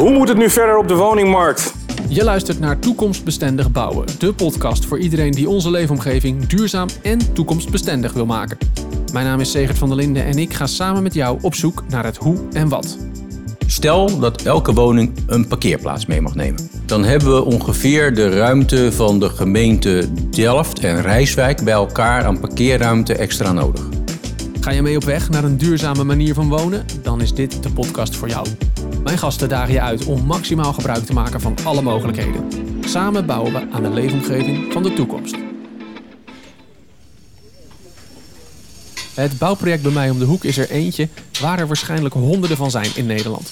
[0.00, 1.74] Hoe moet het nu verder op de woningmarkt?
[2.08, 8.12] Je luistert naar Toekomstbestendig Bouwen, de podcast voor iedereen die onze leefomgeving duurzaam en toekomstbestendig
[8.12, 8.58] wil maken.
[9.12, 11.84] Mijn naam is Segert van der Linden en ik ga samen met jou op zoek
[11.88, 12.98] naar het hoe en wat.
[13.66, 16.70] Stel dat elke woning een parkeerplaats mee mag nemen.
[16.86, 22.40] Dan hebben we ongeveer de ruimte van de gemeente Delft en Rijswijk bij elkaar aan
[22.40, 23.88] parkeerruimte extra nodig.
[24.60, 26.86] Ga je mee op weg naar een duurzame manier van wonen?
[27.02, 28.46] Dan is dit de podcast voor jou.
[29.04, 32.48] Mijn gasten dagen je uit om maximaal gebruik te maken van alle mogelijkheden.
[32.84, 35.36] Samen bouwen we aan de leefomgeving van de toekomst.
[39.14, 41.08] Het bouwproject bij mij om de hoek is er eentje
[41.40, 43.50] waar er waarschijnlijk honderden van zijn in Nederland.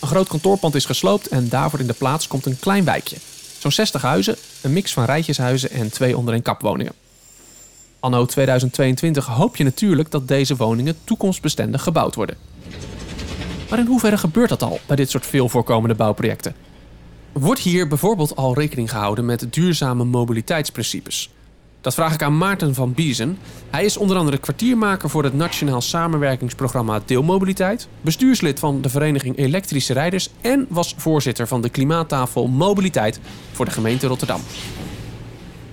[0.00, 3.16] Een groot kantoorpand is gesloopt en daarvoor in de plaats komt een klein wijkje.
[3.58, 6.92] Zo'n 60 huizen, een mix van rijtjeshuizen en twee onder- en kapwoningen.
[8.00, 12.36] Anno 2022 hoop je natuurlijk dat deze woningen toekomstbestendig gebouwd worden.
[13.70, 16.54] Maar in hoeverre gebeurt dat al bij dit soort veel voorkomende bouwprojecten?
[17.32, 21.30] Wordt hier bijvoorbeeld al rekening gehouden met duurzame mobiliteitsprincipes?
[21.80, 23.38] Dat vraag ik aan Maarten van Biezen.
[23.70, 29.92] Hij is onder andere kwartiermaker voor het Nationaal Samenwerkingsprogramma Deelmobiliteit, bestuurslid van de Vereniging Elektrische
[29.92, 33.20] Rijders en was voorzitter van de klimaattafel Mobiliteit
[33.52, 34.40] voor de gemeente Rotterdam.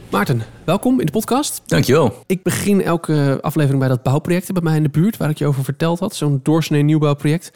[0.09, 1.61] Maarten, welkom in de podcast.
[1.65, 2.23] Dankjewel.
[2.25, 5.45] Ik begin elke aflevering bij dat bouwproject bij mij in de buurt, waar ik je
[5.45, 6.15] over verteld had.
[6.15, 7.51] Zo'n doorsnee nieuwbouwproject.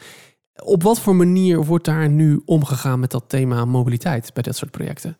[0.64, 4.70] Op wat voor manier wordt daar nu omgegaan met dat thema mobiliteit bij dat soort
[4.70, 5.16] projecten?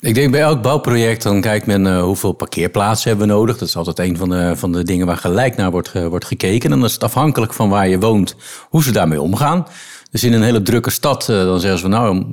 [0.00, 3.58] Ik denk bij elk bouwproject dan kijkt men uh, hoeveel parkeerplaatsen hebben we nodig.
[3.58, 6.24] Dat is altijd een van de, van de dingen waar gelijk naar wordt, uh, wordt
[6.24, 6.70] gekeken.
[6.70, 8.36] En dan is het afhankelijk van waar je woont,
[8.68, 9.66] hoe ze daarmee omgaan.
[10.10, 12.24] Dus in een hele drukke stad, uh, dan zeggen ze van nou,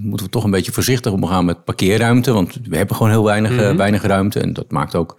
[0.00, 2.32] moeten we toch een beetje voorzichtig omgaan met parkeerruimte.
[2.32, 3.76] Want we hebben gewoon heel weinig, mm -hmm.
[3.76, 4.40] weinig ruimte.
[4.40, 5.14] En dat maakt ook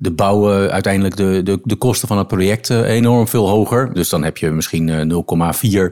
[0.00, 3.92] de bouwen uiteindelijk de, de, de kosten van het project enorm veel hoger.
[3.94, 5.12] Dus dan heb je misschien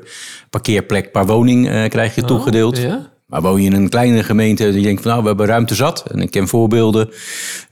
[0.01, 0.09] 0,4
[0.51, 2.77] parkeerplek per woning krijg je toegedeeld.
[2.77, 3.11] Oh, ja?
[3.29, 6.11] Maar woon je in een kleine gemeente die denkt van nou, we hebben ruimte zat.
[6.11, 7.09] En ik ken voorbeelden.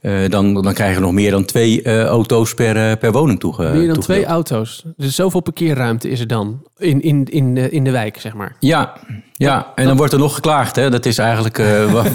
[0.01, 3.53] Uh, dan, dan krijg je nog meer dan twee uh, auto's per, per woning toe.
[3.57, 4.01] Meer dan toegedeeld.
[4.01, 4.83] twee auto's.
[4.97, 8.55] Dus zoveel parkeerruimte is er dan in, in, in, de, in de wijk, zeg maar.
[8.59, 8.97] Ja,
[9.37, 9.71] ja.
[9.75, 10.75] en dan wordt er nog geklaagd.
[10.75, 10.89] Hè?
[10.89, 12.13] Dat is eigenlijk uh, waar,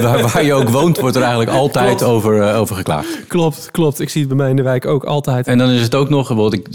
[0.00, 3.26] waar, waar, je ook woont, wordt er eigenlijk altijd over, over geklaagd.
[3.26, 4.00] Klopt, klopt.
[4.00, 5.46] Ik zie het bij mij in de wijk ook altijd.
[5.46, 6.66] En dan is het ook nog, ik,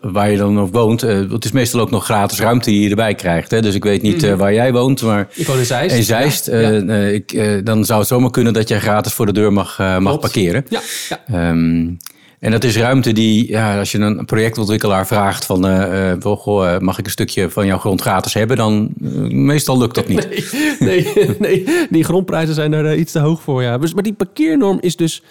[0.00, 1.00] waar je dan op woont.
[1.00, 3.50] het is meestal ook nog gratis ruimte die je erbij krijgt.
[3.50, 3.62] Hè?
[3.62, 4.36] Dus ik weet niet mm.
[4.36, 5.28] waar jij woont, maar...
[5.34, 5.96] Ik woon in Zeist.
[5.96, 6.46] In Zeist.
[6.46, 6.94] Ja, ja.
[6.94, 10.66] Ik, dan zou het zomaar kunnen dat jij gratis voor de deur mag, mag parkeren.
[10.68, 11.48] Ja, ja.
[11.50, 11.98] Um,
[12.40, 15.64] en dat is ruimte die, ja, als je een projectontwikkelaar vraagt van,
[16.22, 18.90] goh, mag ik een stukje van jouw grond gratis hebben, dan
[19.28, 20.28] meestal lukt dat niet.
[20.78, 23.78] Nee, nee, nee, die grondprijzen zijn er iets te hoog voor, ja.
[23.78, 25.22] Dus, maar die parkeernorm is dus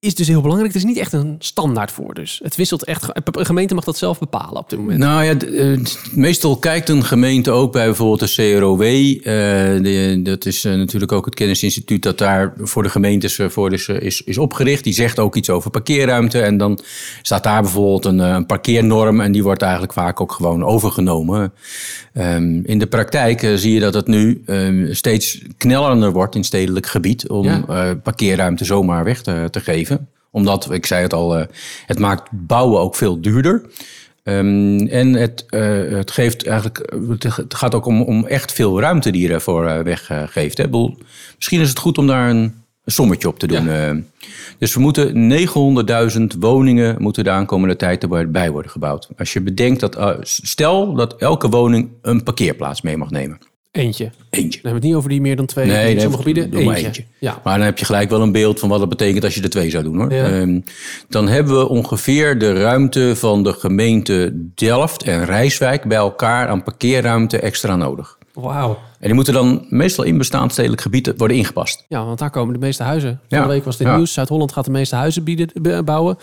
[0.00, 0.72] is dus heel belangrijk.
[0.72, 2.40] Het is niet echt een standaard voor dus.
[2.42, 3.08] Het wisselt echt.
[3.24, 4.98] Een gemeente mag dat zelf bepalen op dit moment.
[4.98, 5.76] Nou ja,
[6.12, 8.82] meestal kijkt een gemeente ook bij bijvoorbeeld de CROW.
[8.82, 9.22] Uh,
[9.82, 13.88] de, dat is uh, natuurlijk ook het kennisinstituut dat daar voor de gemeentes voor is,
[13.88, 14.84] is, is opgericht.
[14.84, 16.40] Die zegt ook iets over parkeerruimte.
[16.40, 16.78] En dan
[17.22, 19.20] staat daar bijvoorbeeld een, een parkeernorm.
[19.20, 21.52] En die wordt eigenlijk vaak ook gewoon overgenomen.
[22.14, 26.44] Um, in de praktijk uh, zie je dat het nu um, steeds knellerender wordt in
[26.44, 27.28] stedelijk gebied.
[27.28, 27.94] Om ja.
[27.94, 29.87] parkeerruimte zomaar weg te, te geven
[30.30, 31.44] omdat, ik zei het al, uh,
[31.86, 33.62] het maakt bouwen ook veel duurder.
[34.22, 39.10] Um, en het, uh, het geeft eigenlijk, het gaat ook om, om echt veel ruimte
[39.10, 40.70] die je ervoor uh, weggeeft.
[41.36, 43.64] Misschien is het goed om daar een, een sommetje op te doen.
[43.64, 43.96] Ja.
[44.58, 45.32] dus we moeten
[46.32, 49.08] 900.000 woningen moeten de aankomende tijd erbij worden gebouwd.
[49.16, 53.38] Als je bedenkt dat, stel dat elke woning een parkeerplaats mee mag nemen.
[53.78, 54.10] Eentje.
[54.30, 54.30] Eentje.
[54.30, 56.50] Dan hebben we het niet over die meer dan twee nee, in sommige gebieden.
[56.50, 56.86] Doe eentje.
[56.86, 57.04] eentje.
[57.18, 57.40] Ja.
[57.44, 59.50] Maar dan heb je gelijk wel een beeld van wat het betekent als je er
[59.50, 59.98] twee zou doen.
[59.98, 60.12] hoor.
[60.12, 60.40] Ja.
[60.40, 60.64] Um,
[61.08, 66.62] dan hebben we ongeveer de ruimte van de gemeente Delft en Rijswijk bij elkaar aan
[66.62, 68.18] parkeerruimte extra nodig.
[68.32, 68.70] Wauw.
[68.70, 71.84] En die moeten dan meestal in bestaand stedelijk gebied worden ingepast.
[71.88, 73.20] Ja, want daar komen de meeste huizen.
[73.28, 73.54] Vorige ja.
[73.54, 73.96] week was dit ja.
[73.96, 74.12] nieuws.
[74.12, 76.16] Zuid-Holland gaat de meeste huizen bieden, bouwen.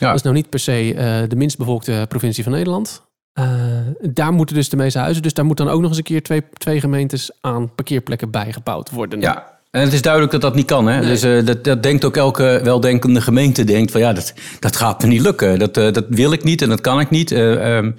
[0.00, 0.06] Ja.
[0.06, 3.02] Dat is nou niet per se uh, de minst bevolkte provincie van Nederland.
[3.34, 5.22] Uh, daar moeten dus de meeste huizen.
[5.22, 8.90] Dus daar moet dan ook nog eens een keer twee, twee gemeentes aan parkeerplekken bijgebouwd
[8.90, 9.20] worden.
[9.20, 10.86] Ja, en het is duidelijk dat dat niet kan.
[10.86, 10.98] Hè?
[10.98, 11.08] Nee.
[11.08, 13.64] Dus uh, dat, dat denkt ook elke weldenkende gemeente.
[13.64, 15.58] Denkt van ja, dat, dat gaat me niet lukken.
[15.58, 17.30] Dat, uh, dat wil ik niet en dat kan ik niet.
[17.30, 17.94] Uh, um,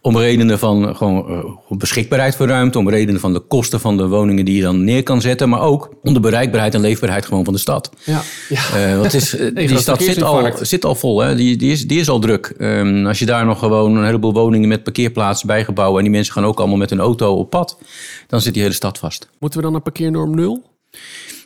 [0.00, 2.78] om redenen van gewoon beschikbaarheid voor ruimte.
[2.78, 5.48] Om redenen van de kosten van de woningen die je dan neer kan zetten.
[5.48, 7.90] Maar ook om de bereikbaarheid en leefbaarheid gewoon van de stad.
[8.04, 8.22] Ja.
[8.48, 8.96] ja.
[8.96, 11.20] want is, die stad zit al, zit al vol.
[11.20, 11.34] Hè?
[11.34, 12.54] Die, die, is, die is al druk.
[12.58, 15.98] Um, als je daar nog gewoon een heleboel woningen met parkeerplaatsen bijgebouwen.
[15.98, 17.78] En die mensen gaan ook allemaal met een auto op pad.
[18.26, 19.28] Dan zit die hele stad vast.
[19.38, 20.74] Moeten we dan een parkeernorm nul?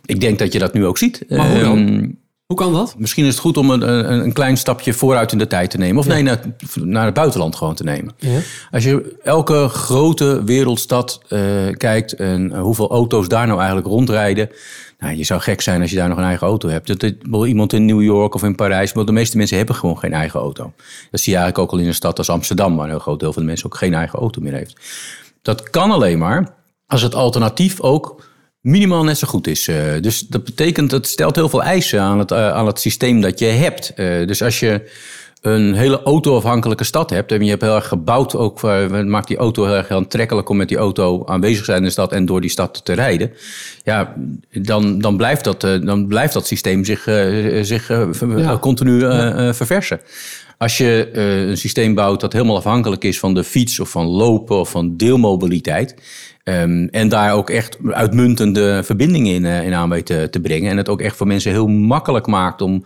[0.04, 1.24] Ik denk dat je dat nu ook ziet.
[1.28, 1.78] Maar hoe dan?
[1.78, 2.94] Um, Hoe kan dat?
[2.98, 5.98] Misschien is het goed om een, een, klein stapje vooruit in de tijd te nemen.
[5.98, 6.40] Of nee, naar,
[6.74, 8.14] naar het buitenland gewoon te nemen.
[8.18, 8.40] Ja.
[8.70, 11.40] Als je elke grote wereldstad eh,
[11.76, 14.50] kijkt en hoeveel auto's daar nou eigenlijk rondrijden.
[14.98, 16.86] Nou, je zou gek zijn als je daar nog een eigen auto hebt.
[16.86, 19.98] Dat, dat, iemand in New York of in Parijs, maar de meeste mensen hebben gewoon
[19.98, 20.72] geen eigen auto.
[21.10, 23.20] Dat zie je eigenlijk ook al in een stad als Amsterdam, waar een heel groot
[23.20, 24.80] deel van de mensen ook geen eigen auto meer heeft.
[25.42, 26.54] Dat kan alleen maar
[26.86, 28.22] als het alternatief ook
[28.60, 29.68] minimaal net zo goed is.
[29.68, 33.20] Eh, dus dat betekent, het stelt heel veel eisen aan het, eh, aan het systeem
[33.20, 33.92] dat je hebt.
[33.94, 34.90] Eh, dus als je
[35.40, 38.62] een hele auto-afhankelijke stad hebt en je hebt heel erg gebouwd, ook
[39.04, 42.12] maakt die auto heel erg aantrekkelijk om met die auto aanwezig zijn in de stad
[42.12, 43.32] en door die stad te rijden.
[43.84, 44.14] Ja,
[44.52, 47.02] dan, dan, blijft, dat, dan blijft dat systeem zich,
[47.62, 47.88] zich
[48.36, 48.58] ja.
[48.58, 49.54] continu ja.
[49.54, 50.00] verversen.
[50.58, 51.10] Als je
[51.48, 54.96] een systeem bouwt dat helemaal afhankelijk is van de fiets of van lopen of van
[54.96, 55.94] deelmobiliteit.
[56.50, 60.70] Um, en daar ook echt uitmuntende verbindingen in, in aan te, brengen.
[60.70, 62.84] En het ook echt voor mensen heel makkelijk maakt om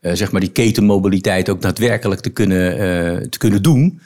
[0.00, 4.00] uh, zeg maar die ketenmobiliteit ook daadwerkelijk te kunnen, uh, te kunnen doen.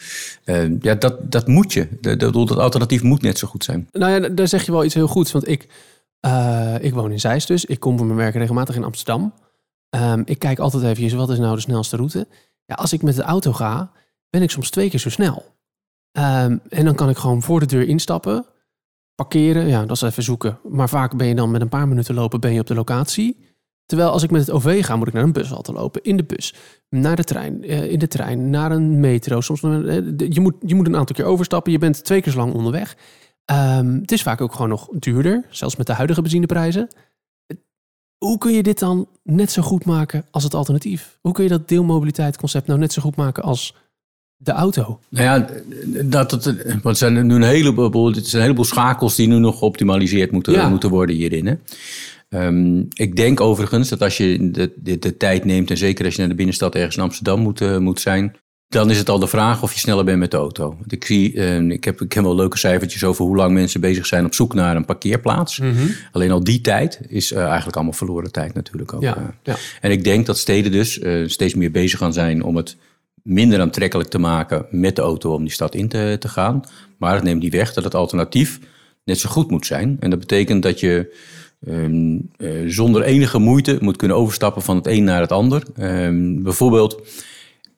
[0.44, 1.88] Uh, ja, dat, dat moet je.
[2.00, 3.88] Dat, dat alternatief moet net zo goed zijn.
[3.92, 5.32] Nou ja, daar zeg je wel iets heel goeds.
[5.32, 5.66] Want ik,
[6.80, 7.64] ik woon in Zeist dus.
[7.64, 9.32] Ik kom voor mijn werk regelmatig in Amsterdam.
[9.90, 12.26] Um, ik kijk altijd even, wat is nou de snelste route?
[12.64, 13.90] Ja, als ik met de auto ga,
[14.30, 15.54] ben ik soms twee keer zo snel.
[16.12, 18.44] En dan kan ik gewoon voor de deur instappen
[19.16, 20.58] parkeren, ja, dat is even zoeken.
[20.68, 23.36] Maar vaak ben je dan met een paar minuten lopen ben je op de locatie.
[23.86, 26.02] Terwijl als ik met het OV ga, moet ik naar een bushalte lopen.
[26.02, 26.54] In de bus,
[26.88, 29.40] naar de trein, in de trein, naar een metro.
[29.40, 31.72] Soms, je, moet, je moet een aantal keer overstappen.
[31.72, 32.96] Je bent twee keer zo lang onderweg.
[33.50, 36.88] Um, het is vaak ook gewoon nog duurder, zelfs met de huidige benzineprijzen.
[38.18, 41.18] Hoe kun je dit dan net zo goed maken als het alternatief?
[41.20, 43.74] Hoe kun je dat deelmobiliteitsconcept nou net zo goed maken als
[44.36, 45.00] de auto?
[45.08, 45.48] Nou ja,
[46.02, 49.58] dat, dat, want zijn nu een heleboel, het zijn een heleboel schakels die nu nog
[49.58, 50.68] geoptimaliseerd moeten, ja.
[50.68, 51.46] moeten worden hierin.
[51.46, 51.54] Hè?
[52.28, 56.14] Um, ik denk overigens dat als je de, de, de, tijd neemt, en zeker als
[56.14, 58.36] je naar de binnenstad ergens in Amsterdam moet, uh, moet zijn,
[58.68, 60.76] dan is het al de vraag of je sneller bent met de auto.
[60.78, 63.80] Want ik, zie, uh, ik, heb, ik heb wel leuke cijfertjes over hoe lang mensen
[63.80, 65.58] bezig zijn op zoek naar een parkeerplaats.
[65.58, 65.90] Mm -hmm.
[66.12, 69.02] Alleen al die tijd is uh, eigenlijk allemaal verloren tijd natuurlijk ook.
[69.02, 69.56] Ja, ja.
[69.80, 72.76] En ik denk dat steden dus steeds meer bezig gaan zijn om het
[73.26, 76.62] minder aantrekkelijk te maken met de auto om die stad in te, te gaan.
[76.96, 78.60] Maar het neemt niet weg dat het alternatief
[79.04, 79.96] net zo goed moet zijn.
[80.00, 81.14] En dat betekent dat je
[81.68, 85.62] um, uh, zonder enige moeite moet kunnen overstappen van het een naar het ander.
[85.80, 87.00] Um, bijvoorbeeld,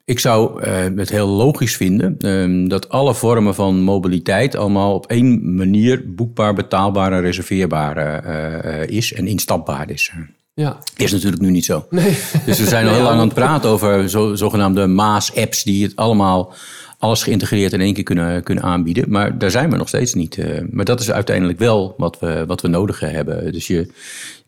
[0.04, 5.06] ik zou uh, het heel logisch vinden um, dat alle vormen van mobiliteit allemaal op
[5.06, 10.12] één manier boekbaar, betaalbaar en reserveerbaar uh, is en instapbaar is.
[10.58, 10.78] Ja.
[10.96, 11.86] Is natuurlijk nu niet zo.
[11.90, 12.18] Nee.
[12.46, 15.96] Dus we zijn al heel lang aan het praten over zo, zogenaamde Maas-apps die het
[15.96, 16.54] allemaal
[16.98, 19.04] alles geïntegreerd in één keer kunnen, kunnen aanbieden.
[19.08, 20.36] Maar daar zijn we nog steeds niet.
[20.36, 23.52] Uh, maar dat is uiteindelijk wel wat we, wat we nodig hebben.
[23.52, 23.88] Dus je,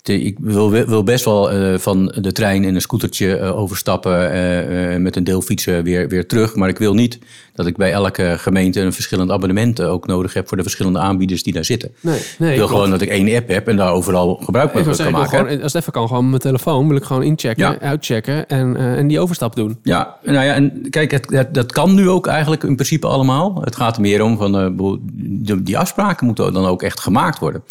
[0.02, 5.16] ik wil, wil, best wel uh, van de trein in een scootertje uh, overstappen met
[5.16, 6.54] een deel fietsen weer, weer terug.
[6.54, 7.18] Maar ik wil niet
[7.60, 11.42] dat ik bij elke gemeente een verschillend abonnement ook nodig heb voor de verschillende aanbieders
[11.42, 11.90] die daar zitten.
[12.00, 14.96] Nee, nee, ik wil gewoon dat ik één app heb en daar overal gebruik van
[14.96, 15.38] kan maken.
[15.38, 17.80] Gewoon, als het even kan, gewoon met mijn telefoon wil ik gewoon inchecken, ja.
[17.80, 19.78] uitchecken en, en die overstap doen.
[19.82, 23.60] Ja, nou ja, en kijk, het, het, dat kan nu ook eigenlijk in principe allemaal.
[23.60, 24.76] Het gaat er meer om van
[25.62, 27.62] die afspraken moeten dan ook echt gemaakt worden.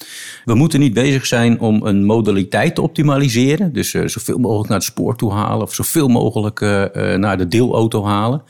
[0.45, 3.74] We moeten niet bezig zijn om een modaliteit te optimaliseren.
[3.74, 7.38] Dus uh, zoveel mogelijk naar het spoor toe halen of zoveel mogelijk uh, uh, naar
[7.38, 8.41] de deelauto halen.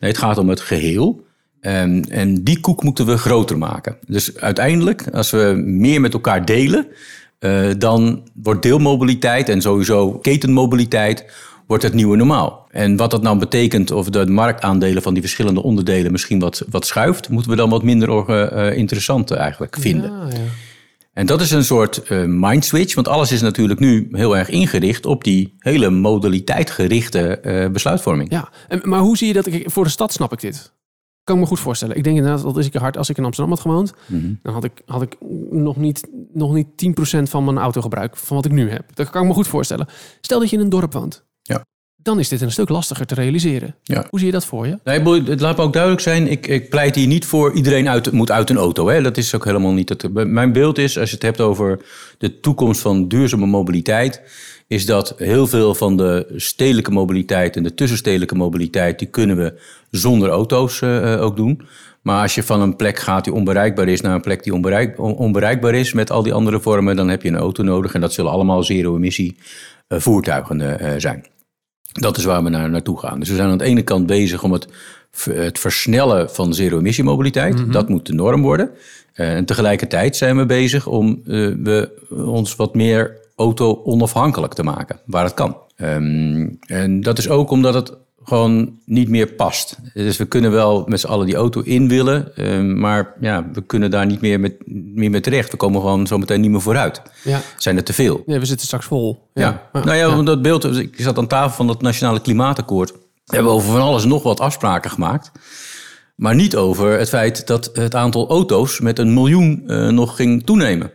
[0.00, 1.24] Nee, het gaat om het geheel.
[1.60, 3.96] Um, en die koek moeten we groter maken.
[4.06, 6.86] Dus uiteindelijk, als we meer met elkaar delen,
[7.78, 11.24] dan wordt deelmobiliteit en sowieso ketenmobiliteit
[11.66, 12.66] wordt het nieuwe normaal.
[12.70, 16.86] En wat dat nou betekent, of de marktaandelen van die verschillende onderdelen misschien wat, wat
[16.86, 20.10] schuift, moeten we dan wat minder uh, interessant eigenlijk vinden.
[20.10, 20.44] Ja, ja.
[21.16, 24.48] En dat is een soort uh, mind switch, want alles is natuurlijk nu heel erg
[24.48, 28.30] ingericht op die hele modaliteit gerichte uh, besluitvorming.
[28.30, 29.48] Ja, en, maar hoe zie je dat?
[29.64, 30.72] Voor de stad snap ik dit.
[31.24, 31.96] Kan ik me goed voorstellen.
[31.96, 34.38] Ik denk inderdaad dat is ik hard als ik in Amsterdam had gewoond, mm -hmm.
[34.42, 35.16] dan had ik, had ik
[35.50, 36.66] nog niet, nog niet
[37.18, 38.96] 10% van mijn autogebruik van wat ik nu heb.
[38.96, 39.86] Dat kan ik me goed voorstellen.
[40.20, 41.24] Stel dat je in een dorp woont.
[42.06, 43.74] Dan is dit een stuk lastiger te realiseren.
[43.82, 44.06] Ja.
[44.10, 44.78] Hoe zie je dat voor je?
[44.84, 48.12] Nee, het laat me ook duidelijk zijn, ik, ik pleit hier niet voor iedereen uit,
[48.12, 48.88] moet uit een auto.
[48.88, 49.02] Hè.
[49.02, 49.88] Dat is ook helemaal niet.
[49.88, 51.80] Het, mijn beeld is, als je het hebt over
[52.18, 54.22] de toekomst van duurzame mobiliteit,
[54.66, 59.60] is dat heel veel van de stedelijke mobiliteit en de tussenstedelijke mobiliteit, die kunnen we
[59.90, 61.62] zonder auto's uh, ook doen.
[62.02, 64.98] Maar als je van een plek gaat die onbereikbaar is naar een plek die onbereik,
[64.98, 67.94] onbereikbaar is met al die andere vormen, dan heb je een auto nodig.
[67.94, 69.36] En dat zullen allemaal zero-emissie
[69.88, 71.26] uh, voertuigen uh, zijn.
[72.00, 73.18] Dat is waar we naar, naartoe gaan.
[73.18, 74.68] Dus we zijn aan de ene kant bezig om het,
[75.30, 77.54] het versnellen van zero-emissiemobiliteit.
[77.54, 77.72] Mm -hmm.
[77.72, 78.70] Dat moet de norm worden.
[79.14, 85.00] Uh, en tegelijkertijd zijn we bezig om uh, we ons wat meer auto-onafhankelijk te maken,
[85.06, 85.56] waar het kan.
[85.76, 87.92] Ehm, en dat is ook omdat het
[88.26, 89.78] gewoon niet meer past.
[89.94, 93.62] Dus we kunnen wel met z'n allen die auto in willen, ehm, maar ja, we
[93.62, 94.54] kunnen daar niet meer, met,
[94.94, 95.50] meer mee terecht.
[95.50, 97.02] We komen gewoon zometeen niet meer vooruit.
[97.24, 97.40] Ja.
[97.56, 98.22] Zijn er te veel?
[98.26, 99.28] Nee, we zitten straks vol.
[99.34, 99.68] Ja.
[99.72, 102.92] Nou ja, want dat beeld, ik zat aan tafel van het Nationale Klimaatakkoord.
[103.24, 105.30] We hebben over van alles nog wat afspraken gemaakt.
[106.14, 110.46] Maar niet over het feit dat het aantal auto's met een miljoen uh, nog ging
[110.46, 110.90] toenemen.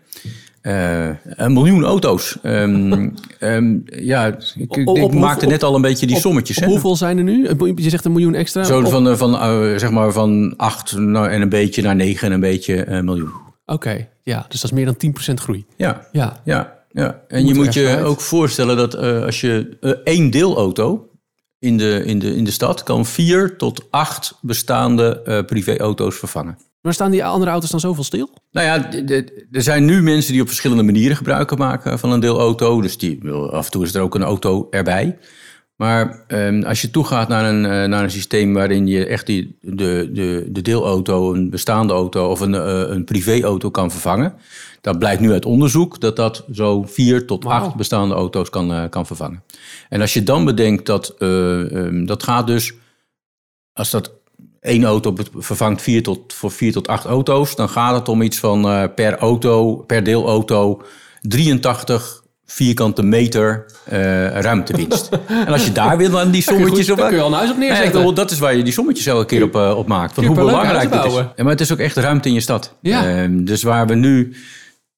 [0.61, 2.37] Uh, een miljoen auto's.
[2.43, 6.57] Um, um, ja, ik, ik, ik maakte net al een beetje die sommetjes.
[6.57, 7.49] Op, op hoeveel zijn er nu?
[7.75, 8.63] Je zegt een miljoen extra?
[8.63, 12.27] Zo van, uh, van uh, zeg maar van acht nou, en een beetje naar negen
[12.27, 13.31] en een beetje miljoen.
[13.65, 15.65] Oké, okay, ja, dus dat is meer dan 10% groei.
[15.75, 16.41] Ja, ja.
[16.43, 17.21] ja, ja.
[17.27, 21.09] En moet je moet je ook voorstellen dat als je één deelauto
[21.59, 26.57] in de, in, de, in de stad kan vier tot acht bestaande privéauto's vervangen.
[26.81, 28.29] Maar staan die andere auto's dan zoveel stil?
[28.51, 28.91] Nou ja,
[29.51, 32.81] er zijn nu mensen die op verschillende manieren gebruik maken van een deelauto.
[32.81, 35.17] Dus die, af en toe is er ook een auto erbij.
[35.75, 39.57] Maar um, als je toegaat naar een, uh, naar een systeem waarin je echt die,
[39.61, 44.33] de, de, de deelauto, een bestaande auto of een, uh, een privéauto kan vervangen.
[44.81, 47.53] Dat blijkt nu uit onderzoek dat dat zo vier tot wow.
[47.53, 49.43] acht bestaande auto's kan, uh, kan vervangen.
[49.89, 52.73] En als je dan bedenkt dat um, dat gaat dus,
[53.73, 54.20] als dat
[54.61, 58.39] één auto vervangt vier tot, voor vier tot acht auto's, dan gaat het om iets
[58.39, 60.81] van uh, per auto, per deelauto,
[61.21, 65.09] 83 vierkante meter uh, ruimtewinst.
[65.45, 66.97] en als je daar wil aan die sommetjes op...
[66.97, 68.05] Dan kun je al een huis op neerzetten.
[68.05, 70.13] Ja, dat is waar je die sommetjes elke keer op, uh, op maakt.
[70.13, 71.13] Van hoe belangrijk het is.
[71.13, 72.75] Ja, maar het is ook echt ruimte in je stad.
[72.81, 73.23] Ja.
[73.23, 74.35] Uh, dus waar we nu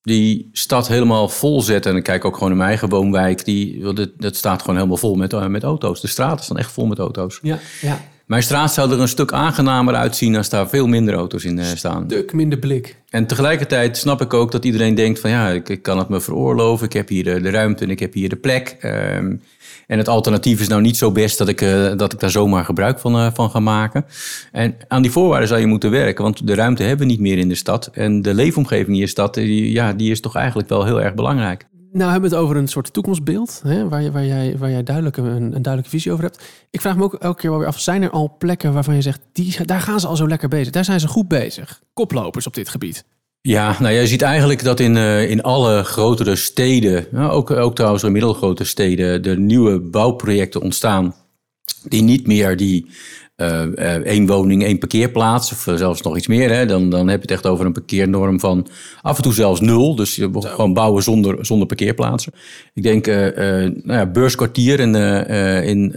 [0.02, 1.92] die stad helemaal vol zetten...
[1.92, 3.46] en ik kijk ook gewoon in mijn eigen woonwijk...
[3.46, 6.02] Die, dat, dat staat gewoon helemaal vol met, met auto's.
[6.02, 7.40] De straten staan echt vol met auto's.
[7.42, 8.00] Ja, ja.
[8.34, 12.02] Mijn straat zou er een stuk aangenamer uitzien als daar veel minder auto's in staan.
[12.02, 12.96] Een stuk minder blik.
[13.10, 16.22] En tegelijkertijd snap ik ook dat iedereen denkt van ja, ik, ik kan het me
[16.22, 16.86] veroorloven.
[16.86, 18.78] Ik heb hier de, de, ruimte en ik heb hier de plek.
[18.82, 19.42] Um,
[19.88, 22.66] en het alternatief is nou niet zo best dat ik, uh, dat ik daar zomaar
[22.66, 24.06] gebruik van, uh, van ga maken.
[24.52, 27.38] En aan die voorwaarden zou je moeten werken, want de ruimte hebben we niet meer
[27.38, 27.90] in de stad.
[27.94, 31.14] En de leefomgeving in je stad, die, ja, die is toch eigenlijk wel heel erg
[31.14, 31.66] belangrijk.
[31.94, 35.18] Nou, hebben we het over een soort toekomstbeeld, hè, waar, waar, jij, waar jij duidelijk
[35.18, 36.44] een, een, duidelijke visie over hebt.
[36.70, 39.02] Ik vraag me ook elke keer wel weer af, zijn er al plekken waarvan je
[39.02, 41.82] zegt, die, daar gaan ze al zo lekker bezig, daar zijn ze goed bezig.
[41.94, 43.06] Koplopers op dit gebied.
[43.42, 48.04] Ja, nou je ziet eigenlijk dat in, uh, in alle grotere steden, ook, ook trouwens
[48.04, 51.16] in middelgrote steden, er nieuwe bouwprojecten ontstaan
[51.84, 52.90] die niet meer die
[54.04, 56.52] één woning, één parkeerplaats, of zelfs nog iets meer.
[56.52, 58.68] Hè, dan, dan heb je het echt over een parkeernorm van
[59.02, 59.96] af en toe zelfs nul.
[59.96, 62.34] Dus je moet gewoon bouwen zonder, zonder parkeerplaatsen.
[62.74, 64.96] Ik denk, nou ja, beurskwartier in,
[65.66, 65.94] in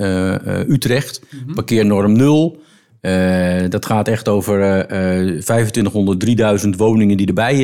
[0.68, 1.54] Utrecht, mm -hmm.
[1.54, 2.64] parkeernorm nul.
[3.06, 7.54] Uh, dat gaat echt over uh, 2500, 3000 woningen die erbij,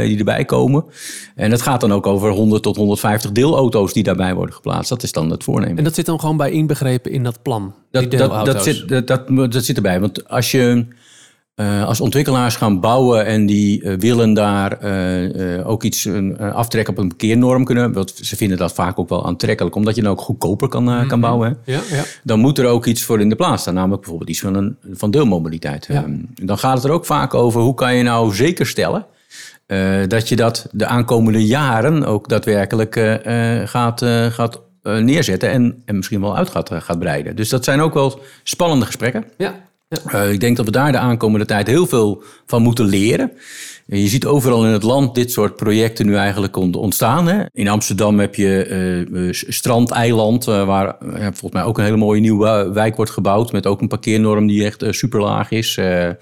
[0.00, 0.84] uh, die erbij komen.
[1.34, 4.88] En dat gaat dan ook over 100 tot 150 deelauto's die daarbij worden geplaatst.
[4.88, 5.78] Dat is dan het voornemen.
[5.78, 7.74] En dat zit dan gewoon bij inbegrepen in dat plan?
[7.90, 10.00] Dat, dat, dat, zit, dat, dat, dat zit erbij.
[10.00, 10.86] Want als je
[11.56, 17.00] uh, als ontwikkelaars gaan bouwen en die uh, willen daar uh, ook iets aftrekken op
[17.00, 20.20] een parkeernorm kunnen, want ze vinden dat vaak ook wel aantrekkelijk, omdat je dan ook
[20.20, 21.08] goedkoper kan, mm -hmm.
[21.08, 21.58] kan bouwen.
[21.64, 22.02] Ja, ja.
[22.24, 24.76] Dan moet er ook iets voor in de plaats staan, namelijk bijvoorbeeld iets van, een,
[24.92, 25.86] van deelmobiliteit.
[25.86, 26.02] Ja.
[26.02, 29.06] Um, dan gaat het er ook vaak over hoe kan je nou zeker stellen
[30.08, 33.20] dat je dat de aankomende jaren ook daadwerkelijk
[33.64, 37.36] gaat, gaat neerzetten en, en misschien wel uit gaat, gaat breiden.
[37.36, 39.24] Dus dat zijn ook wel spannende gesprekken.
[39.36, 39.70] Ja.
[40.14, 43.32] Uh, ik denk dat we daar de aankomende tijd heel veel van moeten leren.
[43.86, 47.28] Je ziet overal in het land dit soort projecten nu eigenlijk ontstaan.
[47.28, 47.44] Hè?
[47.52, 52.96] In Amsterdam heb je uh, Strandeiland, waar volgens mij ook een hele mooie nieuwe wijk
[52.96, 53.52] wordt gebouwd.
[53.52, 55.74] Met ook een parkeernorm die echt super laag is.
[55.74, 56.16] je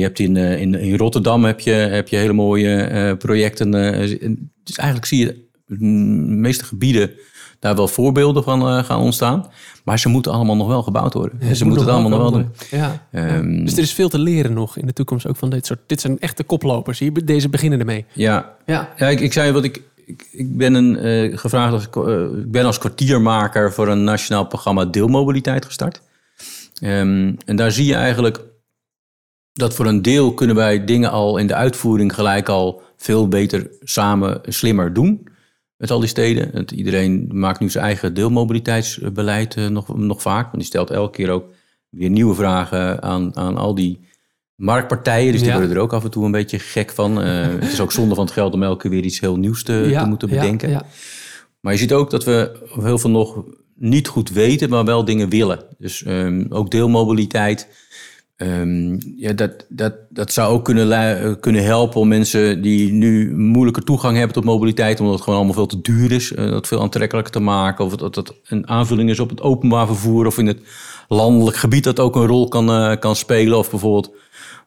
[0.00, 3.70] hebt in, in, in, Rotterdam heb je, heb je hele mooie projecten.
[4.64, 7.10] dus eigenlijk zie je de meeste gebieden
[7.58, 9.46] daar wel voorbeelden van gaan ontstaan.
[9.84, 11.38] Maar ze moeten allemaal nog wel gebouwd worden.
[11.40, 12.50] Ja, ze moeten het allemaal nog wel doen.
[12.70, 13.06] Ja.
[13.12, 15.78] Um, dus er is veel te leren nog in de toekomst ook van dit soort.
[15.86, 16.98] Dit zijn echte koplopers.
[16.98, 18.04] Hier, deze beginnen ermee.
[18.12, 18.88] Ja, ja.
[18.96, 19.82] ja ik, ik zei wat ik.
[20.06, 24.46] Ik, ik ben een, uh, gevraagd als, uh, ik ben als kwartiermaker voor een nationaal
[24.46, 26.02] programma deelmobiliteit gestart.
[26.82, 28.40] Um, en daar zie je eigenlijk
[29.52, 33.70] dat voor een deel kunnen wij dingen al in de uitvoering gelijk al veel beter
[33.82, 35.28] samen slimmer doen
[35.78, 36.50] met al die steden.
[36.52, 40.44] Het, iedereen maakt nu zijn eigen deelmobiliteitsbeleid uh, nog, nog vaak.
[40.44, 41.44] Want die stelt elke keer ook
[41.88, 44.06] weer nieuwe vragen aan, aan al die
[44.54, 45.32] marktpartijen.
[45.32, 47.24] Dus die worden er ook af en toe een beetje gek van.
[47.24, 49.62] Uh, het is ook zonde van het geld om elke keer weer iets heel nieuws
[49.62, 50.70] te, ja, te moeten bedenken.
[50.70, 50.86] Ja,
[51.60, 53.44] maar je ziet ook dat we heel veel nog
[53.74, 55.64] niet goed weten, maar wel dingen willen.
[55.78, 57.68] Dus um, ook deelmobiliteit
[58.38, 63.36] Ehm, ja, dat, dat, dat zou ook kunnen, lu- kunnen helpen om mensen die nu
[63.36, 66.66] moeilijke toegang hebben tot mobiliteit, omdat het gewoon allemaal veel te duur is, eh, dat
[66.66, 67.84] veel aantrekkelijker te maken.
[67.84, 70.58] Of dat dat een aanvulling is op het openbaar vervoer of in het
[71.08, 73.58] landelijk gebied dat ook een rol kan, eh, kan spelen.
[73.58, 74.10] Of bijvoorbeeld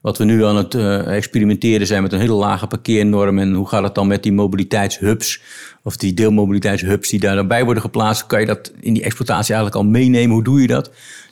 [0.02, 3.40] wat we nu aan het eh, experimenteren zijn met een hele lage parkeernorm.
[3.40, 5.42] En hoe gaat het dan met die mobiliteitshubs?
[5.84, 8.26] Of die deelmobiliteitshubs die daar dan bij worden geplaatst.
[8.26, 10.34] Kan je dat in die exploitatie eigenlijk al meenemen?
[10.34, 10.92] Hoe doe je dat?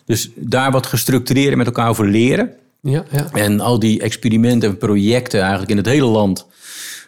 [0.09, 2.51] Dus daar wat gestructureerd met elkaar over leren.
[2.81, 3.29] Ja, ja.
[3.33, 6.47] En al die experimenten en projecten eigenlijk in het hele land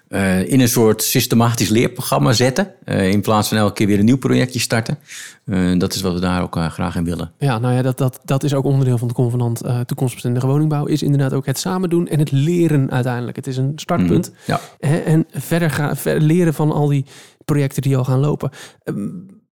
[0.08, 2.74] eh, in een soort systematisch leerprogramma zetten.
[2.84, 5.00] eh, in plaats van elke keer weer een nieuw projectje starten.
[5.46, 7.32] Eh, dat is wat we daar ook graag in willen.
[7.38, 10.86] Ja, nou ja, dat, dat, dat is ook onderdeel van de convenant toekomstbestendige woningbouw.
[10.86, 13.36] Is inderdaad ook het samen doen en het leren uiteindelijk.
[13.36, 14.32] Het is een startpunt.
[14.46, 14.60] Ja.
[14.80, 17.06] Hè, en verder, gaan, verder leren van al die
[17.46, 18.50] projecten die al gaan lopen.
[18.84, 18.96] Ehm,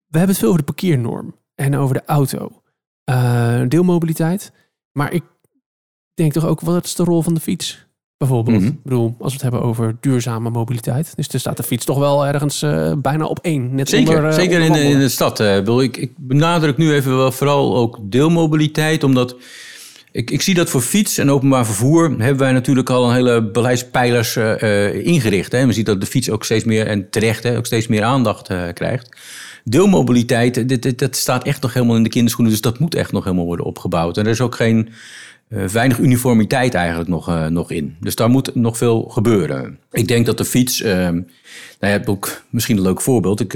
[0.07, 2.58] We hebben het veel over de parkeernorm en over de auto.
[3.09, 4.51] Eh, deelmobiliteit.
[4.91, 5.23] Maar ik
[6.13, 7.87] denk toch ook, wat is de rol van de fiets?
[8.17, 8.67] Bijvoorbeeld, Mhm.
[8.67, 11.15] ik bedoel, als we het hebben over duurzame mobiliteit.
[11.15, 13.75] Dus er staat de fiets toch wel ergens eh, bijna op één.
[13.75, 15.37] Net Zeker, onder, eh, zeker in, de- in de stad.
[15.37, 15.79] Bill.
[15.83, 19.35] ik, ik benadruk nu even wel vooral ook deelmobiliteit, omdat
[20.11, 23.43] ik, ik zie dat voor fiets en openbaar vervoer hebben wij natuurlijk al een hele
[23.51, 24.35] beleidspijlers
[25.03, 25.51] ingericht.
[25.51, 25.65] Hè.
[25.65, 28.47] We zien dat de fiets ook steeds meer, en terecht, hè, ook steeds meer aandacht
[28.73, 29.09] krijgt.
[29.69, 32.95] Deelmobiliteit, eh, dit, dit, dat staat echt nog helemaal in de kinderschoenen, dus dat moet
[32.95, 34.17] echt nog helemaal worden opgebouwd.
[34.17, 34.89] En er is ook geen
[35.49, 37.95] eh, weinig uniformiteit eigenlijk nog, eh, nog in.
[37.99, 39.79] Dus daar moet nog veel gebeuren.
[39.91, 40.81] Ik denk dat de fiets.
[40.81, 41.23] eh, nou
[41.79, 43.39] ja, ik heb ook misschien een leuk voorbeeld.
[43.39, 43.53] Ik,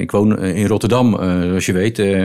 [0.00, 1.14] ik woon in Rotterdam,
[1.48, 1.98] zoals je weet.
[1.98, 2.24] eh,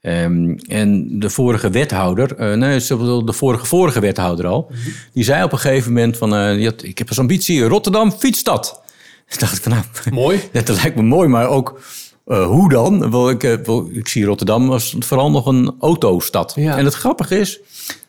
[0.00, 2.78] ehm, en de vorige wethouder, eh, nee,
[3.24, 4.70] de vorige, vorige wethouder al,
[5.12, 6.32] die zei op een gegeven moment van,
[6.64, 8.82] had, ik heb als ambitie Rotterdam fietsstad.
[9.38, 10.40] Dacht ik van, nou, Mooi.
[10.52, 11.80] dat lijkt me mooi, maar ook
[12.24, 13.10] eh, hoe dan?
[13.10, 16.52] Wel, ik, eh, wel, ik zie Rotterdam als vooral nog een autostad.
[16.56, 16.76] Ja.
[16.76, 17.60] En het grappige is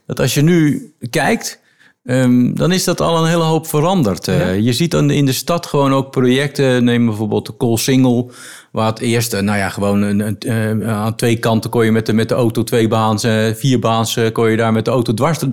[0.05, 1.60] dat als je nu kijkt,
[2.03, 4.27] ehm, dan is dat al een hele hoop veranderd.
[4.27, 4.60] Eh.
[4.60, 6.84] Je ziet dan in de stad gewoon ook projecten.
[6.84, 8.31] Neem bijvoorbeeld de Koolsingel.
[8.72, 12.13] Waar het eerst, nou ja, gewoon een, een, aan twee kanten kon je met de,
[12.13, 15.51] met de auto twee baans, vier baans, kon je daar met de auto dwars, Dat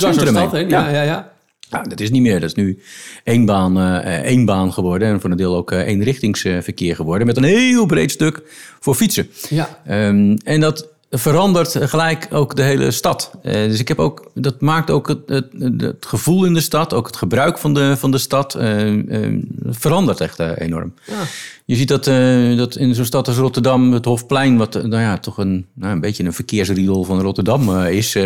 [0.00, 0.58] centrum stad, hè?
[0.58, 0.68] heen.
[0.68, 1.33] Ja, ja, ja.
[1.70, 2.40] Nou, dat is niet meer.
[2.40, 2.78] Dat is nu
[3.24, 5.08] één baan, eh, eh, één baan geworden.
[5.08, 7.26] En voor een deel ook eh, eenrichtingsverkeer geworden.
[7.26, 8.42] Met een heel breed stuk
[8.80, 9.30] voor fietsen.
[9.48, 9.80] Ja.
[9.86, 10.88] Ehm, en dat
[11.18, 13.30] verandert gelijk ook de hele stad.
[13.42, 17.06] Dus ik heb ook, dat maakt ook het, het, het gevoel in de stad, ook
[17.06, 20.94] het gebruik van de, van de stad, eh, eh, verandert echt enorm.
[21.06, 21.22] Ja.
[21.66, 25.02] Je ziet dat, eh, dat in zo'n stad als Rotterdam, het Hofplein, wat eh, nou
[25.02, 28.16] ja, toch een, nou, een beetje een verkeersriedel van Rotterdam eh, is.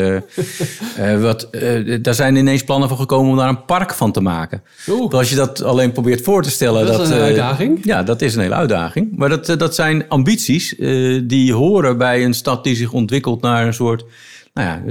[1.20, 1.48] wat,
[2.02, 4.62] daar zijn ineens plannen voor gekomen om daar een park van te maken.
[4.88, 5.12] Oeh.
[5.12, 6.86] Als je dat alleen probeert voor te stellen.
[6.86, 7.84] Dat is een uitdaging.
[7.84, 9.16] Ja, dat is een hele uitdaging.
[9.16, 10.74] Maar dat, dat zijn ambities
[11.24, 14.04] die horen bij een stad die zich ontwikkelt naar een soort
[14.54, 14.82] nou ja,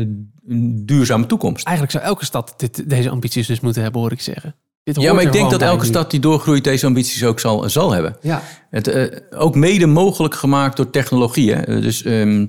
[0.48, 1.66] een duurzame toekomst.
[1.66, 4.56] Eigenlijk zou elke stad dit, deze ambities dus moeten hebben, hoor ik zeggen.
[4.94, 8.18] Ja, maar ik denk dat elke stad die doorgroeit deze ambities ook zal, zal hebben.
[8.22, 11.54] Ja, Het, eh, ook mede mogelijk gemaakt door technologie.
[11.54, 11.82] Hè?
[11.82, 12.46] Dus ehm,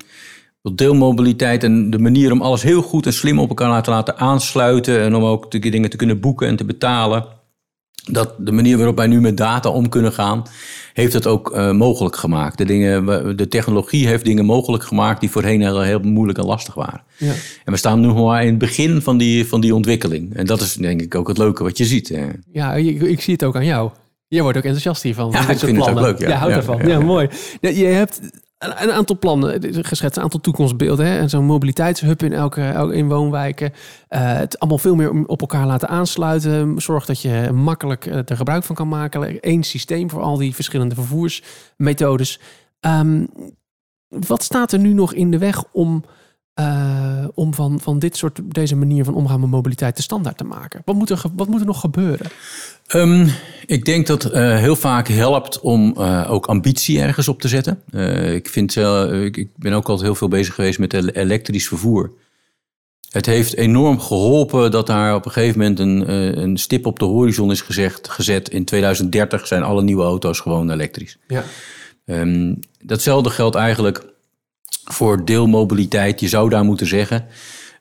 [0.62, 5.00] deelmobiliteit en de manier om alles heel goed en slim op elkaar te laten aansluiten.
[5.00, 7.24] En om ook de dingen te kunnen boeken en te betalen.
[8.10, 10.42] Dat de manier waarop wij nu met data om kunnen gaan,
[10.92, 12.58] heeft het ook eh, mogelijk gemaakt.
[12.58, 16.74] De, dingen, de technologie heeft dingen mogelijk gemaakt die voorheen heel, heel moeilijk en lastig
[16.74, 17.02] waren.
[17.16, 17.32] ja.
[17.64, 20.34] En we staan nu maar in het begin van die, van die ontwikkeling.
[20.34, 22.18] En dat is denk ik ook het leuke wat je ziet.
[22.52, 23.90] ja ik, ik zie het ook aan jou.
[24.28, 25.32] Jij wordt ook enthousiast hiervan.
[25.32, 26.02] van Ja, ik vind het ook plannen.
[26.02, 26.28] leuk, ja.
[26.28, 26.78] Jij houdt ervan.
[26.78, 27.28] ja, Ja, mooi.
[27.60, 28.20] Je hebt
[28.58, 31.06] een, aantal plannen eh, geschetst, een aantal toekomstbeelden.
[31.06, 31.28] Hè?
[31.28, 33.72] Zo'n mobiliteitshub in elke, elke in woonwijken.
[34.08, 36.80] Eh, het allemaal veel meer op elkaar laten aansluiten.
[36.80, 39.38] Zorg dat je makkelijk eh, er gebruik van kan maken.
[39.40, 42.40] Eén systeem voor al die verschillende vervoersmethodes.
[42.80, 43.26] Ehm,
[44.08, 46.04] wat staat er nu nog in de weg om,
[46.58, 50.44] eh, om van, van dit soort, deze manier van omgaan met mobiliteit de standaard te
[50.44, 50.82] maken?
[50.84, 52.26] Wat moet er, wat moet er nog gebeuren?
[52.86, 53.28] Ehm,
[53.66, 57.82] ik denk dat eh heel vaak helpt om eh, ook ambitie ergens op te zetten.
[58.34, 62.12] Ik, vind, ik, ik ben ook altijd heel veel bezig geweest met ele- elektrisch vervoer.
[63.10, 67.04] Het heeft enorm geholpen dat daar op een gegeven moment een, een stip op de
[67.04, 68.48] horizon is gezegd, gezet.
[68.48, 71.18] In 2030 zijn alle nieuwe auto's gewoon elektrisch.
[71.28, 71.44] Ja.
[72.04, 74.16] Ehm, datzelfde geldt eigenlijk
[74.92, 76.20] voor deelmobiliteit.
[76.20, 77.24] Je zou daar moeten zeggen.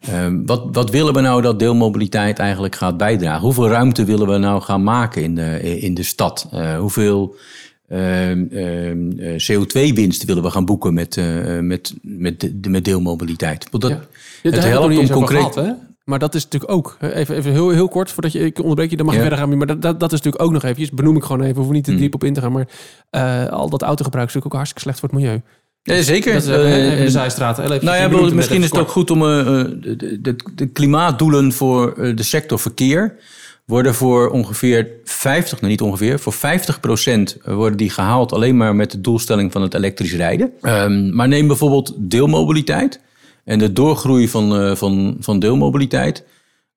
[0.00, 3.40] ehm, wat, wat willen we nou dat deelmobiliteit eigenlijk gaat bijdragen?
[3.42, 6.48] Hoeveel ruimte willen we nou gaan maken in de, in de stad?
[6.52, 7.34] Eh, hoeveel
[7.88, 13.66] ehm, ehm, eh, CO2-winst willen we gaan boeken met, eh, met, met, de- met deelmobiliteit?
[13.70, 14.00] Want dat, Ja.
[14.42, 15.38] Ja, het helpt niet om concreet.
[15.38, 15.72] gehad, hè?
[16.04, 18.96] Maar dat is natuurlijk ook, even, even heel, heel kort, voordat je, ik onderbreek je,
[18.96, 19.26] dan mag je Ja.
[19.28, 19.56] verder gaan.
[19.58, 21.86] Maar dat, dat, dat is natuurlijk ook nog even, benoem ik gewoon even, we niet
[21.86, 21.94] Hmm.
[21.94, 22.52] te diep op in te gaan.
[22.52, 22.68] Maar
[23.50, 25.40] al dat autogebruik is natuurlijk ook hartstikke slecht voor het milieu.
[25.96, 26.32] Ja, zeker.
[26.32, 27.82] Dat even de zijstraat.
[27.82, 29.44] Nou ja, misschien is het ook goed om eh,
[29.80, 33.14] de, de, de klimaatdoelen voor de sector verkeer
[33.64, 36.38] worden voor ongeveer 50, nou niet ongeveer, voor 50%
[37.44, 40.52] worden die gehaald alleen maar met de doelstelling van het elektrisch rijden.
[40.60, 43.00] Ehm, maar neem bijvoorbeeld deelmobiliteit
[43.44, 46.24] en de doorgroei van, van, van deelmobiliteit.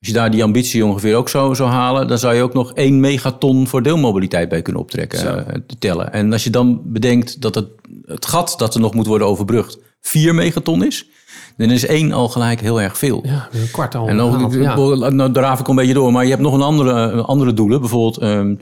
[0.02, 2.74] Als je daar die ambitie ongeveer ook zou, zou halen, dan zou je ook nog
[2.74, 6.14] 1 megaton voor deelmobiliteit bij kunnen optrekken, eh, te tellen.
[6.14, 7.68] En als je dan bedenkt dat het,
[8.06, 11.10] het gat dat er nog moet worden overbrugd 4 megaton is,
[11.58, 13.22] dan is 1 al gelijk heel erg veel.
[13.26, 14.08] Ja, een kwart al.
[14.08, 14.76] En dan, ja.
[15.10, 17.80] nou draaf ik een beetje door, maar je hebt nog een andere, andere doelen.
[17.80, 18.56] Bijvoorbeeld, ehm,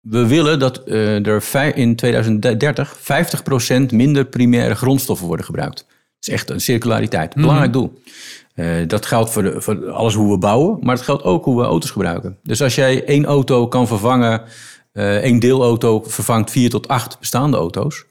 [0.00, 5.76] we willen dat eh, er in 2030 50% minder primaire grondstoffen worden gebruikt.
[5.76, 8.00] Dat is echt een circulariteit, belangrijk doel.
[8.54, 11.60] Eh, dat geldt voor, de, voor alles hoe we bouwen, maar het geldt ook hoe
[11.60, 12.36] we auto's gebruiken.
[12.42, 14.42] Dus als jij één auto kan vervangen,
[14.92, 18.04] eh één deelauto vervangt vier tot acht bestaande auto's,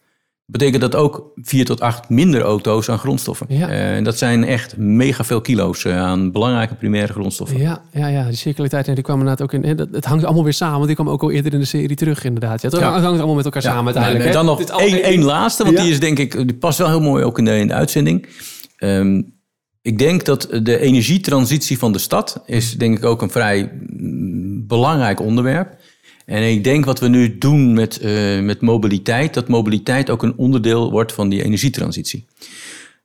[0.46, 3.46] betekent dat ook vier tot acht minder auto's aan grondstoffen.
[3.50, 3.70] Ja.
[3.70, 7.58] Eh, En dat zijn echt mega veel kilo's aan belangrijke primaire grondstoffen.
[7.60, 9.64] Ja, ja, ja, die circulariteit, nee, die kwam inderdaad ook in.
[9.64, 11.66] hè, dat- Het hangt allemaal weer samen, want die kwam ook al eerder in de
[11.66, 12.62] serie terug, inderdaad.
[12.62, 12.92] Ja, het Ja.
[12.92, 14.24] hangt allemaal met elkaar samen uiteindelijk.
[14.24, 14.36] En hè.
[14.36, 17.24] dan nog één, één laatste, want die is denk ik, die past wel heel mooi
[17.24, 18.28] ook in de, in de uitzending.
[18.78, 19.22] Ehm,
[19.82, 24.68] ik denk dat de energietransitie van de stad is denk ik ook een vrij mm,
[24.68, 25.78] belangrijk onderwerp.
[26.26, 30.38] En ik denk wat we nu doen met, eh, met mobiliteit, dat mobiliteit ook een
[30.38, 32.26] onderdeel wordt van die energietransitie.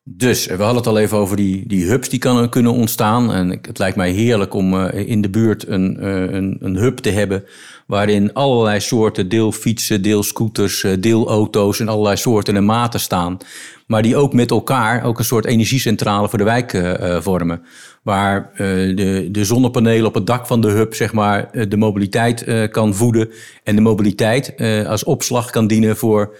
[0.02, 3.32] Dus eh, we hadden het al even over die, die hubs die kunnen ontstaan.
[3.32, 7.10] En het lijkt mij heerlijk om eh, in de buurt een, een, een hub te
[7.10, 7.44] hebben.
[7.86, 13.38] Waarin allerlei soorten deelfietsen, deelscooters, eh, deelauto's en allerlei soorten en maten staan.
[13.86, 17.62] Maar die ook met elkaar ook een soort energiecentrale voor de wijk eh, eh, vormen.
[18.02, 22.94] Waar de, de zonnepanelen op het dak van de hub zeg maar, de mobiliteit kan
[22.94, 23.30] voeden.
[23.62, 24.54] En de mobiliteit
[24.86, 26.36] als opslag kan dienen voor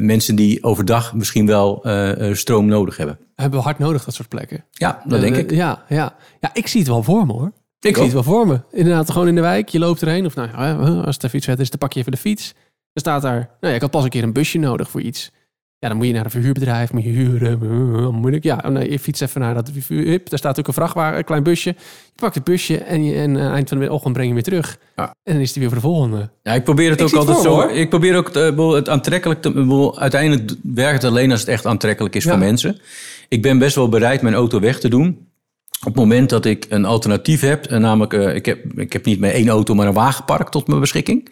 [0.00, 1.86] mensen die overdag misschien wel
[2.32, 3.18] stroom nodig hebben.
[3.34, 4.64] Hebben we hard nodig, dat soort plekken.
[4.70, 5.50] Ja, dat denk ik.
[5.50, 6.14] Ja, ja.
[6.40, 7.52] ja, ik zie het wel voor me hoor.
[7.84, 8.60] Ik, zie het wel voor me.
[8.72, 9.68] Inderdaad, gewoon in de wijk.
[9.68, 10.26] Je loopt erheen.
[10.26, 12.52] Of nou, ja, als het even iets vet is, dan pak je even de fiets.
[12.92, 15.30] Dan staat daar, nou ja, ik had pas een keer een busje nodig voor iets.
[15.78, 17.58] Ja, dan moet je naar een verhuurbedrijf, moet je huren.
[18.20, 18.44] Moeilijk.
[18.44, 21.24] Ja, oh nee, je fietst even naar dat hup, Daar staat ook een vrachtwagen, een
[21.24, 21.68] klein busje.
[21.68, 24.44] Je pakt het busje en, je, en eh, eind van de ochtend breng je hem
[24.44, 24.78] weer terug.
[24.96, 25.14] Ja.
[25.22, 26.30] En dan is hij weer voor de volgende.
[26.42, 27.54] Ja, ik probeer het Ik ook het altijd voor zo.
[27.54, 27.70] hoor.
[27.70, 29.92] Ik probeer ook het, eh, het aantrekkelijk te.
[29.98, 32.30] Uiteindelijk werkt het alleen als het echt aantrekkelijk is Ja.
[32.30, 32.78] voor mensen.
[33.28, 35.28] Ik ben best wel bereid mijn auto weg te doen.
[35.80, 39.04] Op het moment dat ik een alternatief heb, en namelijk, eh, ik, heb, ik heb
[39.04, 41.28] niet meer één auto, maar een wagenpark tot mijn beschikking.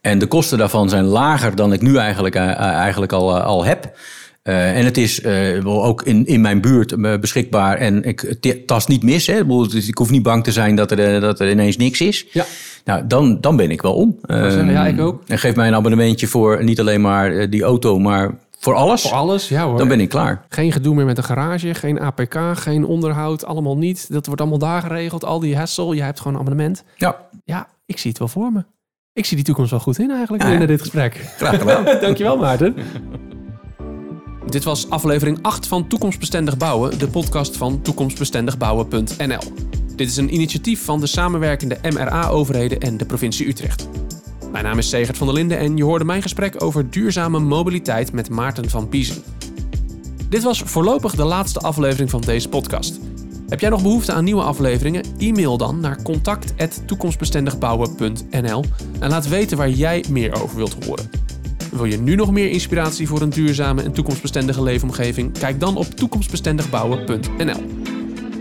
[0.00, 3.44] En de kosten daarvan zijn lager dan ik nu eigenlijk, eh, eh, eigenlijk al, eh,
[3.44, 3.96] al heb.
[4.42, 8.34] Eh, en het is eh, ook in, in mijn buurt eh, beschikbaar en ik
[8.66, 9.26] tast niet mis.
[9.26, 9.40] Hè.
[9.86, 12.26] Ik hoef niet bang te zijn dat er, eh, dat er ineens niks is.
[12.32, 12.44] Ja.
[12.84, 14.18] Nou, dan, dan ben ik wel om.
[14.28, 15.22] ja, Ehm, ik ook.
[15.26, 19.02] En geef mij een abonnementje voor niet alleen maar eh, die auto, maar voor alles.
[19.02, 19.78] Voor alles, ja hoor.
[19.78, 20.44] Dan ben ik klaar.
[20.48, 24.12] Geen gedoe meer met een garage, geen APK, geen onderhoud, allemaal niet.
[24.12, 25.94] Dat wordt allemaal daar geregeld, al die hassle.
[25.94, 26.84] Je hebt gewoon een abonnement.
[26.96, 28.64] Ja, Ja, ik zie het wel voor me.
[29.12, 30.66] Ik zie die toekomst wel goed in eigenlijk Ja, ja.
[30.66, 31.32] dit gesprek.
[31.36, 31.84] graag gedaan.
[32.00, 32.74] Dankjewel Maarten.
[34.46, 39.40] Dit was aflevering 8 van Toekomstbestendig Bouwen, de podcast van toekomstbestendigbouwen.nl.
[39.96, 43.88] Dit is een initiatief van de samenwerkende MRA-overheden en de provincie Utrecht.
[44.52, 48.12] Mijn naam is Segert van der Linden en je hoorde mijn gesprek over duurzame mobiliteit
[48.12, 49.22] met Maarten van Biezen.
[50.28, 53.00] Dit was voorlopig de laatste aflevering van deze podcast.
[53.48, 55.04] Heb jij nog behoefte aan nieuwe afleveringen?
[55.18, 58.64] E-mail dan naar contact.toekomstbestendigbouwen.nl
[59.00, 61.10] en laat weten waar jij meer over wilt horen.
[61.70, 65.38] Wil je nu nog meer inspiratie voor een duurzame en toekomstbestendige leefomgeving?
[65.38, 67.62] Kijk dan op toekomstbestendigbouwen.nl.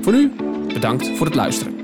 [0.01, 0.31] Voor nu,
[0.73, 1.76] bedankt voor het luisteren.